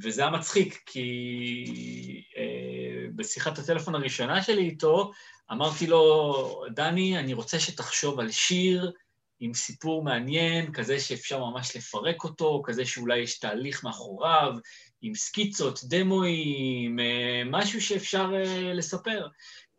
וזה 0.04 0.22
היה 0.22 0.32
מצחיק, 0.32 0.84
כי 0.86 2.24
אה, 2.38 3.06
בשיחת 3.16 3.60
הטלפון 3.60 3.96
הראשונה 3.96 4.44
שלי 4.44 4.62
איתו, 4.62 5.12
אמרתי 5.52 5.88
לו, 5.88 6.64
דני, 6.74 7.20
אני 7.20 7.34
רוצה 7.34 7.60
שתחשוב 7.60 8.20
על 8.20 8.32
שיר 8.32 8.92
עם 9.40 9.54
סיפור 9.54 10.04
מעניין, 10.04 10.74
כזה 10.74 11.00
שאפשר 11.00 11.40
ממש 11.40 11.76
לפרק 11.76 12.24
אותו, 12.24 12.62
כזה 12.66 12.86
שאולי 12.86 13.20
יש 13.20 13.40
תהליך 13.40 13.84
מאחוריו, 13.84 14.54
עם 15.02 15.16
סקיצות, 15.16 15.80
דמואים, 15.84 17.00
משהו 17.46 17.82
שאפשר 17.82 18.32
לספר. 18.74 19.28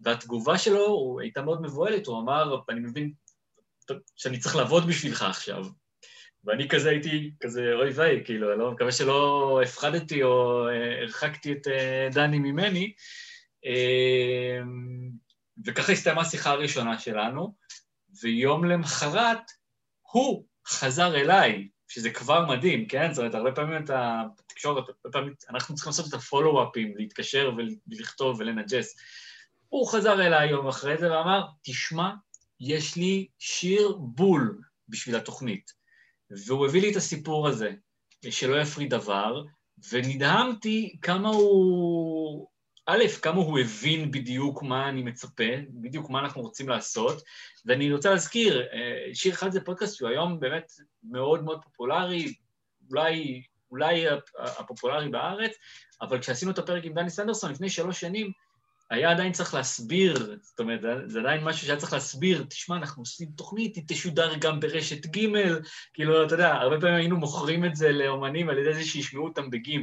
והתגובה 0.00 0.58
שלו 0.58 1.16
הייתה 1.20 1.42
מאוד 1.42 1.62
מבוהלת, 1.62 2.06
הוא 2.06 2.20
אמר, 2.20 2.60
אני 2.68 2.80
מבין 2.80 3.12
שאני 4.16 4.38
צריך 4.38 4.56
לעבוד 4.56 4.86
בשבילך 4.86 5.22
עכשיו. 5.22 5.64
ואני 6.44 6.68
כזה 6.68 6.90
הייתי, 6.90 7.30
כזה 7.40 7.72
אוי 7.74 7.90
ויי, 7.90 8.22
כאילו, 8.24 8.52
אני 8.52 8.58
לא, 8.58 8.70
מקווה 8.70 8.92
שלא 8.92 9.60
הפחדתי 9.62 10.22
או 10.22 10.66
הרחקתי 11.02 11.52
את 11.52 11.66
דני 12.12 12.38
ממני. 12.38 12.92
וככה 15.66 15.92
הסתיימה 15.92 16.20
השיחה 16.20 16.50
הראשונה 16.50 16.98
שלנו, 16.98 17.54
ויום 18.22 18.64
למחרת 18.64 19.50
הוא 20.00 20.46
חזר 20.66 21.16
אליי, 21.16 21.68
שזה 21.88 22.10
כבר 22.10 22.46
מדהים, 22.46 22.86
כן? 22.86 23.12
זאת 23.12 23.18
אומרת, 23.18 23.34
הרבה 23.34 23.52
פעמים 23.52 23.84
אתה, 23.84 24.22
פעמים 25.12 25.34
אנחנו 25.50 25.74
צריכים 25.74 25.90
לעשות 25.90 26.08
את 26.08 26.14
הפולו-אפים, 26.14 26.96
להתקשר 26.96 27.52
ולכתוב 27.90 28.40
ולנג'ס. 28.40 28.94
הוא 29.68 29.88
חזר 29.88 30.26
אליי 30.26 30.50
יום 30.50 30.68
אחרי 30.68 30.98
זה 30.98 31.12
ואמר, 31.12 31.42
תשמע, 31.62 32.10
יש 32.60 32.96
לי 32.96 33.26
שיר 33.38 33.92
בול 33.98 34.60
בשביל 34.88 35.16
התוכנית. 35.16 35.70
והוא 36.46 36.66
הביא 36.66 36.80
לי 36.80 36.90
את 36.90 36.96
הסיפור 36.96 37.48
הזה, 37.48 37.72
שלא 38.30 38.60
יפריד 38.60 38.90
דבר, 38.90 39.42
ונדהמתי 39.92 40.96
כמה 41.02 41.28
הוא... 41.28 42.48
א', 42.86 43.04
כמה 43.22 43.36
הוא 43.36 43.58
הבין 43.58 44.10
בדיוק 44.10 44.62
מה 44.62 44.88
אני 44.88 45.02
מצפה, 45.02 45.44
בדיוק 45.68 46.10
מה 46.10 46.20
אנחנו 46.20 46.42
רוצים 46.42 46.68
לעשות, 46.68 47.22
ואני 47.66 47.92
רוצה 47.92 48.10
להזכיר, 48.10 48.62
שיר 49.14 49.32
אחד 49.32 49.50
זה 49.50 49.60
פודקאסט 49.60 49.96
שהוא 49.96 50.08
היום 50.08 50.40
באמת 50.40 50.72
מאוד 51.02 51.44
מאוד 51.44 51.62
פופולרי, 51.62 52.34
אולי, 52.90 53.42
אולי 53.72 54.04
הפופולרי 54.38 55.08
בארץ, 55.08 55.52
אבל 56.02 56.18
כשעשינו 56.18 56.50
את 56.50 56.58
הפרק 56.58 56.84
עם 56.84 56.94
דני 56.94 57.10
סנדרסון 57.10 57.52
לפני 57.52 57.70
שלוש 57.70 58.00
שנים, 58.00 58.32
היה 58.90 59.10
עדיין 59.10 59.32
צריך 59.32 59.54
להסביר, 59.54 60.36
זאת 60.42 60.60
אומרת, 60.60 60.80
זה 61.06 61.20
עדיין 61.20 61.44
משהו 61.44 61.66
שהיה 61.66 61.78
צריך 61.78 61.92
להסביר, 61.92 62.44
תשמע, 62.48 62.76
אנחנו 62.76 63.02
עושים 63.02 63.28
תוכנית, 63.36 63.76
היא 63.76 63.84
תשודר 63.88 64.34
גם 64.34 64.60
ברשת 64.60 65.06
ג', 65.06 65.28
כאילו, 65.94 66.26
אתה 66.26 66.34
יודע, 66.34 66.54
הרבה 66.54 66.80
פעמים 66.80 66.96
היינו 66.96 67.16
מוכרים 67.16 67.64
את 67.64 67.76
זה 67.76 67.92
לאומנים 67.92 68.48
על 68.48 68.58
ידי 68.58 68.74
זה 68.74 68.84
שישמעו 68.84 69.24
אותם 69.24 69.50
בג'. 69.50 69.78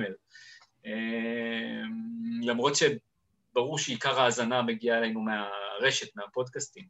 למרות 2.41 2.73
שברור 2.75 3.77
שעיקר 3.77 4.19
ההאזנה 4.19 4.61
מגיעה 4.61 4.97
אלינו 4.97 5.21
מהרשת, 5.21 6.15
מהפודקאסטים. 6.15 6.85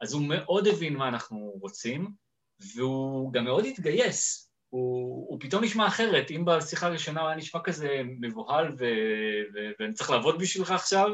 אז 0.00 0.12
הוא 0.12 0.22
מאוד 0.28 0.66
הבין 0.66 0.96
מה 0.96 1.08
אנחנו 1.08 1.38
רוצים, 1.60 2.10
והוא 2.74 3.32
גם 3.32 3.44
מאוד 3.44 3.64
התגייס. 3.64 4.49
הוא, 4.70 5.26
הוא 5.28 5.38
פתאום 5.40 5.64
נשמע 5.64 5.86
אחרת, 5.86 6.30
אם 6.30 6.44
בשיחה 6.46 6.86
הראשונה 6.86 7.20
הוא 7.20 7.28
היה 7.28 7.38
נשמע 7.38 7.60
כזה 7.64 8.00
מבוהל 8.20 8.68
ו, 8.78 8.84
ו, 9.54 9.58
ואני 9.80 9.92
צריך 9.92 10.10
לעבוד 10.10 10.38
בשבילך 10.38 10.70
עכשיו, 10.70 11.08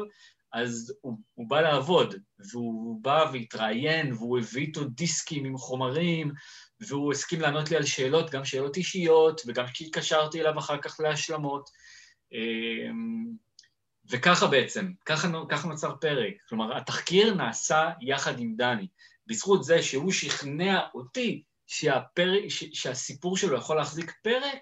אז 0.53 0.93
הוא, 1.01 1.17
הוא 1.33 1.49
בא 1.49 1.61
לעבוד, 1.61 2.15
והוא 2.51 3.03
בא 3.03 3.29
והתראיין, 3.33 4.13
והוא 4.13 4.39
הביא 4.39 4.61
איתו 4.61 4.83
דיסקים 4.83 5.45
עם 5.45 5.57
חומרים, 5.57 6.31
והוא 6.87 7.11
הסכים 7.11 7.41
לענות 7.41 7.71
לי 7.71 7.77
על 7.77 7.83
שאלות, 7.83 8.29
גם 8.29 8.45
שאלות 8.45 8.77
אישיות, 8.77 9.41
וגם 9.47 9.65
כי 9.73 9.85
התקשרתי 9.85 10.41
אליו 10.41 10.59
אחר 10.59 10.77
כך 10.77 10.99
להשלמות. 10.99 11.69
וככה 14.09 14.47
בעצם, 14.47 14.91
ככה, 15.05 15.27
ככה 15.49 15.67
נוצר 15.67 15.95
פרק. 15.95 16.33
כלומר, 16.49 16.77
התחקיר 16.77 17.33
נעשה 17.33 17.89
יחד 18.01 18.39
עם 18.39 18.55
דני. 18.57 18.87
בזכות 19.27 19.63
זה 19.63 19.81
שהוא 19.81 20.11
שכנע 20.11 20.79
אותי 20.93 21.43
שהפרק, 21.67 22.43
שהסיפור 22.49 23.37
שלו 23.37 23.57
יכול 23.57 23.77
להחזיק 23.77 24.11
פרק, 24.23 24.59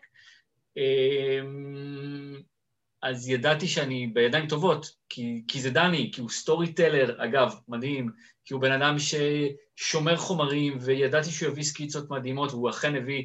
אז 3.01 3.29
ידעתי 3.29 3.67
שאני 3.67 4.07
בידיים 4.07 4.47
טובות, 4.47 4.85
כי, 5.09 5.43
כי 5.47 5.61
זה 5.61 5.69
דני, 5.69 6.11
כי 6.13 6.21
הוא 6.21 6.29
סטורי 6.29 6.73
טלר, 6.73 7.23
אגב, 7.23 7.55
מדהים, 7.67 8.09
כי 8.45 8.53
הוא 8.53 8.61
בן 8.61 8.71
אדם 8.71 8.95
ששומר 8.99 10.17
חומרים, 10.17 10.77
וידעתי 10.81 11.31
שהוא 11.31 11.51
יביא 11.51 11.63
סקיצות 11.63 12.09
מדהימות, 12.09 12.51
והוא 12.51 12.69
אכן 12.69 12.95
הביא 12.95 13.23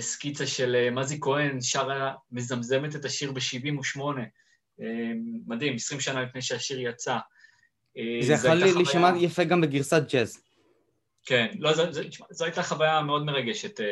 סקיצה 0.00 0.46
של 0.46 0.90
מזי 0.90 1.18
כהן, 1.20 1.60
שרה, 1.60 2.14
מזמזמת 2.32 2.96
את 2.96 3.04
השיר 3.04 3.32
ב-78. 3.32 4.00
מדהים, 5.46 5.74
20 5.74 6.00
שנה 6.00 6.22
לפני 6.22 6.42
שהשיר 6.42 6.80
יצא. 6.80 7.16
זה 8.20 8.32
יכול 8.32 8.54
להישמע. 8.54 9.12
יפה 9.16 9.44
גם 9.44 9.60
בגרסת 9.60 10.02
ג'אז. 10.12 10.49
כן, 11.24 11.46
לא, 11.58 11.72
זו, 11.72 11.92
זו, 11.92 12.00
זו 12.30 12.44
הייתה 12.44 12.62
חוויה 12.62 13.02
מאוד 13.02 13.24
מרגשת 13.24 13.80
אה, 13.80 13.86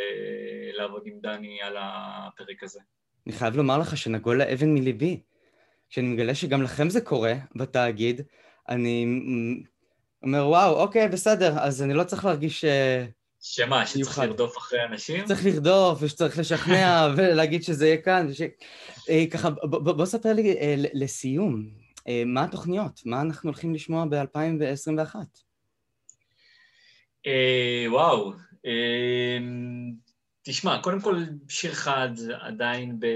לעבוד 0.72 1.02
עם 1.04 1.14
דני 1.22 1.62
על 1.62 1.76
הפרק 1.78 2.62
הזה. 2.62 2.80
אני 3.26 3.36
חייב 3.36 3.56
לומר 3.56 3.78
לך 3.78 3.96
שנגוע 3.96 4.34
לאבן 4.34 4.74
מליבי. 4.74 5.20
כשאני 5.90 6.06
מגלה 6.06 6.34
שגם 6.34 6.62
לכם 6.62 6.90
זה 6.90 7.00
קורה 7.00 7.34
בתאגיד, 7.54 8.20
אני 8.68 9.06
אומר, 10.22 10.48
וואו, 10.48 10.80
אוקיי, 10.80 11.08
בסדר, 11.08 11.58
אז 11.58 11.82
אני 11.82 11.94
לא 11.94 12.04
צריך 12.04 12.24
להרגיש... 12.24 12.64
אה, 12.64 13.06
שמה, 13.40 13.86
שצריך 13.86 14.18
לרדוף 14.18 14.58
אחרי 14.58 14.84
אנשים? 14.84 15.24
צריך 15.24 15.46
לרדוף, 15.46 15.98
ושצריך 16.02 16.38
לשכנע, 16.38 17.08
ולהגיד 17.16 17.62
שזה 17.62 17.86
יהיה 17.86 17.96
כאן. 17.96 18.26
וש... 18.30 18.42
אה, 19.10 19.24
ככה, 19.30 19.50
בוא 19.70 20.06
ספר 20.06 20.32
לי 20.32 20.52
אה, 20.52 20.74
לסיום, 20.92 21.62
מה 22.26 22.44
התוכניות? 22.44 23.00
מה 23.04 23.20
אנחנו 23.20 23.50
הולכים 23.50 23.74
לשמוע 23.74 24.04
ב-2021? 24.04 25.16
וואו, 27.88 28.32
תשמע, 30.42 30.82
קודם 30.82 31.00
כל 31.00 31.16
שיר 31.48 31.72
אחד 31.72 32.08
עדיין, 32.40 33.00
ב... 33.00 33.06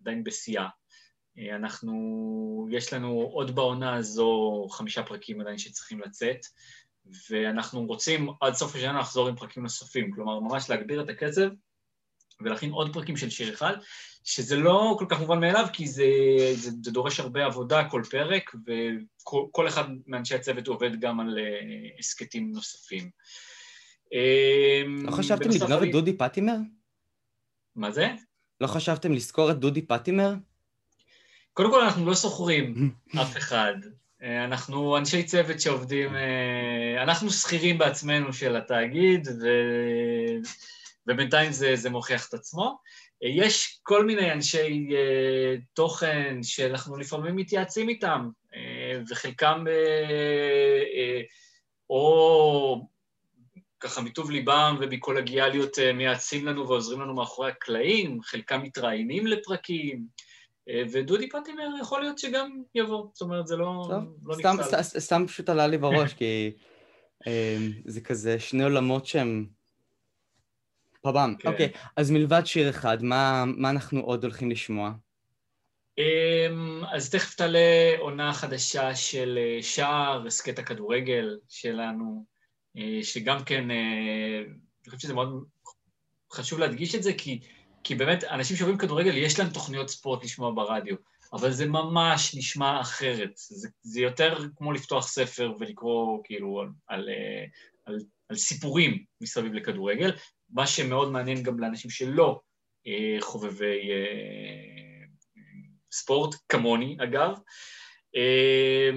עדיין 0.00 0.24
בשיאה. 0.24 0.68
אה, 1.38 1.56
אנחנו, 1.56 2.68
יש 2.70 2.92
לנו 2.92 3.30
עוד 3.32 3.54
בעונה 3.54 3.94
הזו 3.94 4.66
חמישה 4.70 5.02
פרקים 5.02 5.40
עדיין 5.40 5.58
שצריכים 5.58 6.00
לצאת, 6.00 6.40
ואנחנו 7.30 7.86
רוצים 7.86 8.28
עד 8.40 8.54
סוף 8.54 8.76
השנה 8.76 9.00
לחזור 9.00 9.28
עם 9.28 9.36
פרקים 9.36 9.62
נוספים, 9.62 10.12
כלומר 10.12 10.40
ממש 10.40 10.70
להגביר 10.70 11.02
את 11.02 11.08
הקצב 11.08 11.48
ולהכין 12.40 12.70
עוד 12.70 12.92
פרקים 12.92 13.16
של 13.16 13.30
שיר 13.30 13.54
אחד, 13.54 13.72
שזה 14.24 14.56
לא 14.56 14.96
כל 14.98 15.06
כך 15.08 15.20
מובן 15.20 15.40
מאליו, 15.40 15.66
כי 15.72 15.86
זה, 15.86 16.04
זה, 16.54 16.70
זה 16.82 16.90
דורש 16.90 17.20
הרבה 17.20 17.44
עבודה 17.44 17.88
כל 17.90 18.02
פרק, 18.10 18.50
וכל 18.66 19.68
אחד 19.68 19.84
מאנשי 20.06 20.34
הצוות 20.34 20.68
עובד 20.68 21.00
גם 21.00 21.20
על 21.20 21.38
אה, 21.38 21.98
הסכתים 21.98 22.52
נוספים. 22.52 23.10
לא 25.04 25.10
חשבתם 25.10 25.50
לגנוב 25.50 25.82
את 25.82 25.92
דודי 25.92 26.16
פטימר? 26.16 26.56
מה 27.76 27.90
זה? 27.90 28.08
לא 28.60 28.66
חשבתם 28.66 29.12
לזכור 29.12 29.50
את 29.50 29.58
דודי 29.58 29.82
פטימר? 29.82 30.34
קודם 31.52 31.70
כל 31.70 31.80
אנחנו 31.84 32.06
לא 32.06 32.14
שוכרים 32.14 32.90
אף 33.22 33.36
אחד. 33.36 33.74
אה, 34.22 34.44
אנחנו 34.44 34.96
אנשי 34.96 35.22
צוות 35.22 35.60
שעובדים, 35.60 36.16
אה, 36.16 37.02
אנחנו 37.02 37.30
שכירים 37.30 37.78
בעצמנו 37.78 38.32
של 38.32 38.56
התאגיד, 38.56 39.28
ו... 39.28 39.48
ובינתיים 41.06 41.52
זה, 41.52 41.76
זה 41.76 41.90
מוכיח 41.90 42.28
את 42.28 42.34
עצמו. 42.34 42.78
אה, 43.24 43.28
יש 43.28 43.80
כל 43.82 44.06
מיני 44.06 44.32
אנשי 44.32 44.88
תוכן 45.74 46.42
שאנחנו 46.42 46.96
לפעמים 46.96 47.36
מתייעצים 47.36 47.88
איתם, 47.88 48.28
וחלקם 49.10 49.64
או 51.90 52.86
ככה 53.80 54.00
מטוב 54.00 54.30
ליבם 54.30 54.76
ובקולגיאליות 54.80 55.78
מייעצים 55.94 56.46
לנו 56.46 56.68
ועוזרים 56.68 57.00
לנו 57.00 57.14
מאחורי 57.14 57.50
הקלעים, 57.50 58.22
חלקם 58.22 58.62
מתראיינים 58.62 59.26
לפרקים. 59.26 60.06
אה, 60.70 60.82
ודודי 60.92 61.28
פטימר 61.28 61.68
יכול 61.80 62.00
להיות 62.00 62.18
שגם 62.18 62.62
יבוא, 62.74 63.06
זאת 63.12 63.20
אומרת, 63.22 63.46
זה 63.46 63.56
לא, 63.56 63.88
לא 64.24 64.36
נפסל. 64.36 64.82
סתם 64.82 65.24
פשוט 65.26 65.48
עלה 65.48 65.66
לי 65.66 65.78
בראש, 65.78 66.14
כי 66.14 66.50
אה, 67.26 67.56
זה 67.84 68.00
כזה 68.00 68.40
שני 68.40 68.62
עולמות 68.62 69.06
שהם... 69.06 69.59
פבם. 71.02 71.34
כן. 71.38 71.48
אוקיי, 71.48 71.68
אז 71.96 72.10
מלבד 72.10 72.42
שיר 72.44 72.70
אחד, 72.70 73.02
מה, 73.02 73.44
מה 73.46 73.70
אנחנו 73.70 74.00
עוד 74.00 74.24
הולכים 74.24 74.50
לשמוע? 74.50 74.92
אמ, 75.98 76.82
אז 76.92 77.10
תכף 77.10 77.34
תעלה 77.34 77.92
עונה 77.98 78.32
חדשה 78.32 78.94
של 78.94 79.38
אה, 79.38 79.62
שער, 79.62 80.26
הסכת 80.26 80.58
הכדורגל 80.58 81.38
שלנו, 81.48 82.24
שגם 83.02 83.44
כן, 83.44 83.70
אני 83.70 84.86
חושב 84.86 84.98
שזה 84.98 85.14
מאוד 85.14 85.44
חשוב 86.32 86.58
להדגיש 86.58 86.94
את 86.94 87.02
זה, 87.02 87.12
כי 87.12 87.40
כי 87.84 87.94
באמת, 87.94 88.24
אנשים 88.24 88.56
שאוהבים 88.56 88.78
כדורגל, 88.78 89.16
יש 89.16 89.38
להם 89.38 89.50
תוכניות 89.50 89.88
ספורט 89.88 90.24
לשמוע 90.24 90.52
ברדיו, 90.54 90.96
אבל 91.32 91.50
זה 91.50 91.66
ממש 91.66 92.34
נשמע 92.34 92.80
אחרת. 92.80 93.30
זה, 93.34 93.68
זה 93.82 94.00
יותר 94.00 94.38
כמו 94.56 94.72
לפתוח 94.72 95.06
ספר 95.06 95.52
ולקרוא 95.60 96.20
כאילו 96.24 96.60
על, 96.60 96.68
על, 96.88 97.08
על, 97.84 97.98
על 98.28 98.36
סיפורים 98.36 99.04
מסביב 99.20 99.52
לכדורגל, 99.52 100.10
מה 100.52 100.66
שמאוד 100.66 101.10
מעניין 101.10 101.42
גם 101.42 101.60
לאנשים 101.60 101.90
שלא 101.90 102.40
אה, 102.86 103.16
חובבי 103.20 103.90
אה, 103.90 105.04
ספורט, 105.92 106.34
כמוני 106.48 106.96
אגב. 107.02 107.38
אה, 108.16 108.90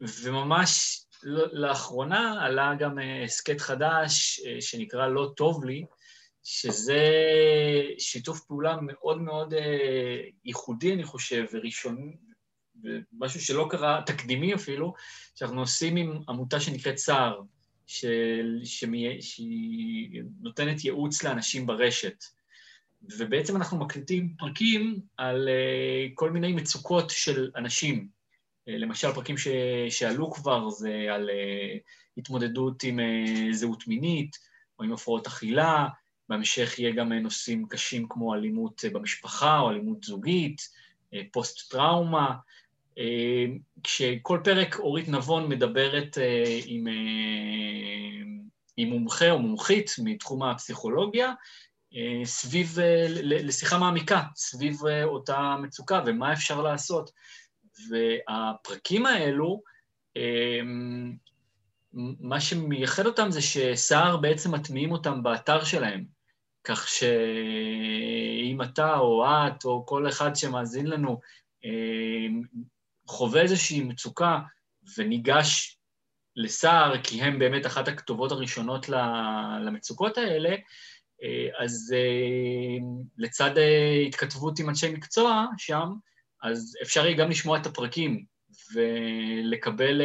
וממש 0.00 1.04
לאחרונה 1.52 2.44
עלה 2.44 2.74
גם 2.78 2.98
הסכת 3.24 3.60
חדש 3.60 4.40
שנקרא 4.60 5.06
לא 5.08 5.32
טוב 5.36 5.64
לי, 5.64 5.84
שזה 6.44 7.02
שיתוף 7.98 8.40
פעולה 8.40 8.76
מאוד 8.80 9.20
מאוד 9.20 9.54
ייחודי, 10.44 10.92
אני 10.92 11.04
חושב, 11.04 11.44
וראשון, 11.52 12.12
ומשהו 12.82 13.40
שלא 13.40 13.66
קרה, 13.70 14.02
תקדימי 14.06 14.54
אפילו, 14.54 14.94
שאנחנו 15.34 15.60
עושים 15.60 15.96
עם 15.96 16.20
עמותה 16.28 16.60
שנקראת 16.60 16.98
סער, 16.98 17.40
של, 17.86 18.60
שמי, 18.64 19.22
שהיא 19.22 20.22
נותנת 20.40 20.84
ייעוץ 20.84 21.22
לאנשים 21.22 21.66
ברשת. 21.66 22.24
ובעצם 23.18 23.56
אנחנו 23.56 23.78
מקליטים 23.78 24.34
פרקים 24.38 25.00
על 25.16 25.48
uh, 25.48 26.10
כל 26.14 26.30
מיני 26.30 26.52
מצוקות 26.52 27.10
של 27.10 27.50
אנשים. 27.56 28.08
Uh, 28.08 28.72
למשל, 28.72 29.12
פרקים 29.12 29.38
ש, 29.38 29.48
שעלו 29.90 30.30
כבר 30.30 30.70
זה 30.70 31.06
על 31.10 31.30
uh, 31.30 31.78
התמודדות 32.16 32.82
עם 32.82 32.98
זהות 33.52 33.88
מינית, 33.88 34.38
או 34.78 34.84
עם 34.84 34.92
הפרעות 34.92 35.26
אכילה, 35.26 35.88
בהמשך 36.28 36.78
יהיה 36.78 36.92
גם 36.92 37.12
נושאים 37.12 37.66
קשים 37.68 38.06
כמו 38.08 38.34
אלימות 38.34 38.84
במשפחה 38.92 39.58
או 39.58 39.70
אלימות 39.70 40.04
זוגית, 40.04 40.68
פוסט-טראומה. 41.32 42.34
כשכל 43.82 44.40
פרק 44.44 44.78
אורית 44.78 45.08
נבון 45.08 45.48
מדברת 45.48 46.18
אה, 46.18 46.58
עם, 46.66 46.88
אה, 46.88 46.92
עם 48.76 48.88
מומחה 48.88 49.30
או 49.30 49.38
מומחית 49.38 49.90
מתחום 50.04 50.42
הפסיכולוגיה, 50.42 51.32
אה, 51.94 52.24
סביב, 52.24 52.78
לשיחה 53.20 53.78
מעמיקה, 53.78 54.22
סביב 54.36 54.76
אותה 55.04 55.56
מצוקה 55.62 56.02
ומה 56.06 56.32
אפשר 56.32 56.62
לעשות. 56.62 57.10
והפרקים 57.90 59.06
האלו, 59.06 59.62
מה 62.20 62.40
שמייחד 62.40 63.06
אותם 63.06 63.30
זה 63.30 63.40
שסער 63.42 64.16
בעצם 64.16 64.54
מטמיעים 64.54 64.92
אותם 64.92 65.22
באתר 65.22 65.64
שלהם. 65.64 66.04
כך 66.64 66.88
שאם 66.88 68.62
אתה 68.62 68.98
או 68.98 69.24
את 69.26 69.64
או 69.64 69.86
כל 69.86 70.08
אחד 70.08 70.36
שמאזין 70.36 70.86
לנו 70.86 71.20
חווה 73.12 73.42
איזושהי 73.42 73.80
מצוקה 73.80 74.38
וניגש 74.96 75.78
לסער, 76.36 77.02
כי 77.02 77.22
הם 77.22 77.38
באמת 77.38 77.66
אחת 77.66 77.88
הכתובות 77.88 78.32
הראשונות 78.32 78.88
למצוקות 79.64 80.18
האלה, 80.18 80.56
אה, 81.22 81.64
אז 81.64 81.94
אה, 81.96 82.84
לצד 83.18 83.50
התכתבות 84.06 84.58
עם 84.58 84.68
אנשי 84.68 84.90
מקצוע 84.90 85.46
שם, 85.58 85.88
אז 86.42 86.76
אפשר 86.82 87.06
יהיה 87.06 87.16
גם 87.16 87.30
לשמוע 87.30 87.58
את 87.58 87.66
הפרקים 87.66 88.24
ולקבל 88.74 90.02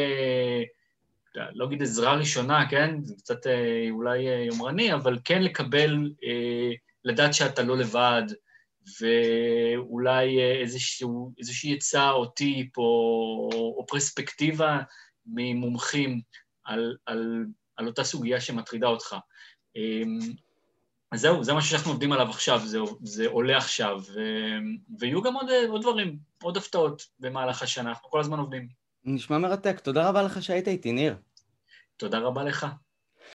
לא 1.53 1.65
אגיד 1.65 1.81
עזרה 1.81 2.15
ראשונה, 2.15 2.69
כן? 2.69 2.95
זה 3.03 3.15
קצת 3.15 3.47
אה, 3.47 3.87
אולי 3.91 4.27
אה, 4.27 4.43
יומרני, 4.43 4.93
אבל 4.93 5.19
כן 5.23 5.41
לקבל, 5.41 6.11
אה, 6.23 6.71
לדעת 7.03 7.33
שאתה 7.33 7.63
לא 7.63 7.77
לבד, 7.77 8.23
ואולי 9.01 10.39
איזשהו, 10.61 11.33
איזושהי 11.39 11.75
עצה 11.75 12.11
או 12.11 12.25
טיפ 12.25 12.77
או, 12.77 12.83
או 13.77 13.85
פרספקטיבה 13.87 14.79
ממומחים 15.25 16.21
על, 16.63 16.95
על, 17.05 17.45
על 17.75 17.87
אותה 17.87 18.03
סוגיה 18.03 18.41
שמטרידה 18.41 18.87
אותך. 18.87 19.15
אמ, 19.75 20.19
אז 21.11 21.21
זהו, 21.21 21.43
זה 21.43 21.53
משהו 21.53 21.69
שאנחנו 21.69 21.91
עובדים 21.91 22.11
עליו 22.11 22.29
עכשיו, 22.29 22.59
זה, 22.65 22.79
זה 23.03 23.27
עולה 23.27 23.57
עכשיו, 23.57 23.99
ו, 24.13 24.19
ויהיו 24.99 25.21
גם 25.21 25.33
עוד, 25.33 25.49
עוד 25.69 25.81
דברים, 25.81 26.17
עוד 26.43 26.57
הפתעות 26.57 27.01
במהלך 27.19 27.61
השנה, 27.61 27.89
אנחנו 27.89 28.09
כל 28.09 28.19
הזמן 28.19 28.39
עובדים. 28.39 28.67
נשמע 29.03 29.37
מרתק, 29.37 29.79
תודה 29.79 30.09
רבה 30.09 30.23
לך 30.23 30.43
שהיית 30.43 30.67
איתי, 30.67 30.91
ניר. 30.91 31.15
תודה 31.97 32.19
רבה 32.19 32.43
לך. 32.43 32.67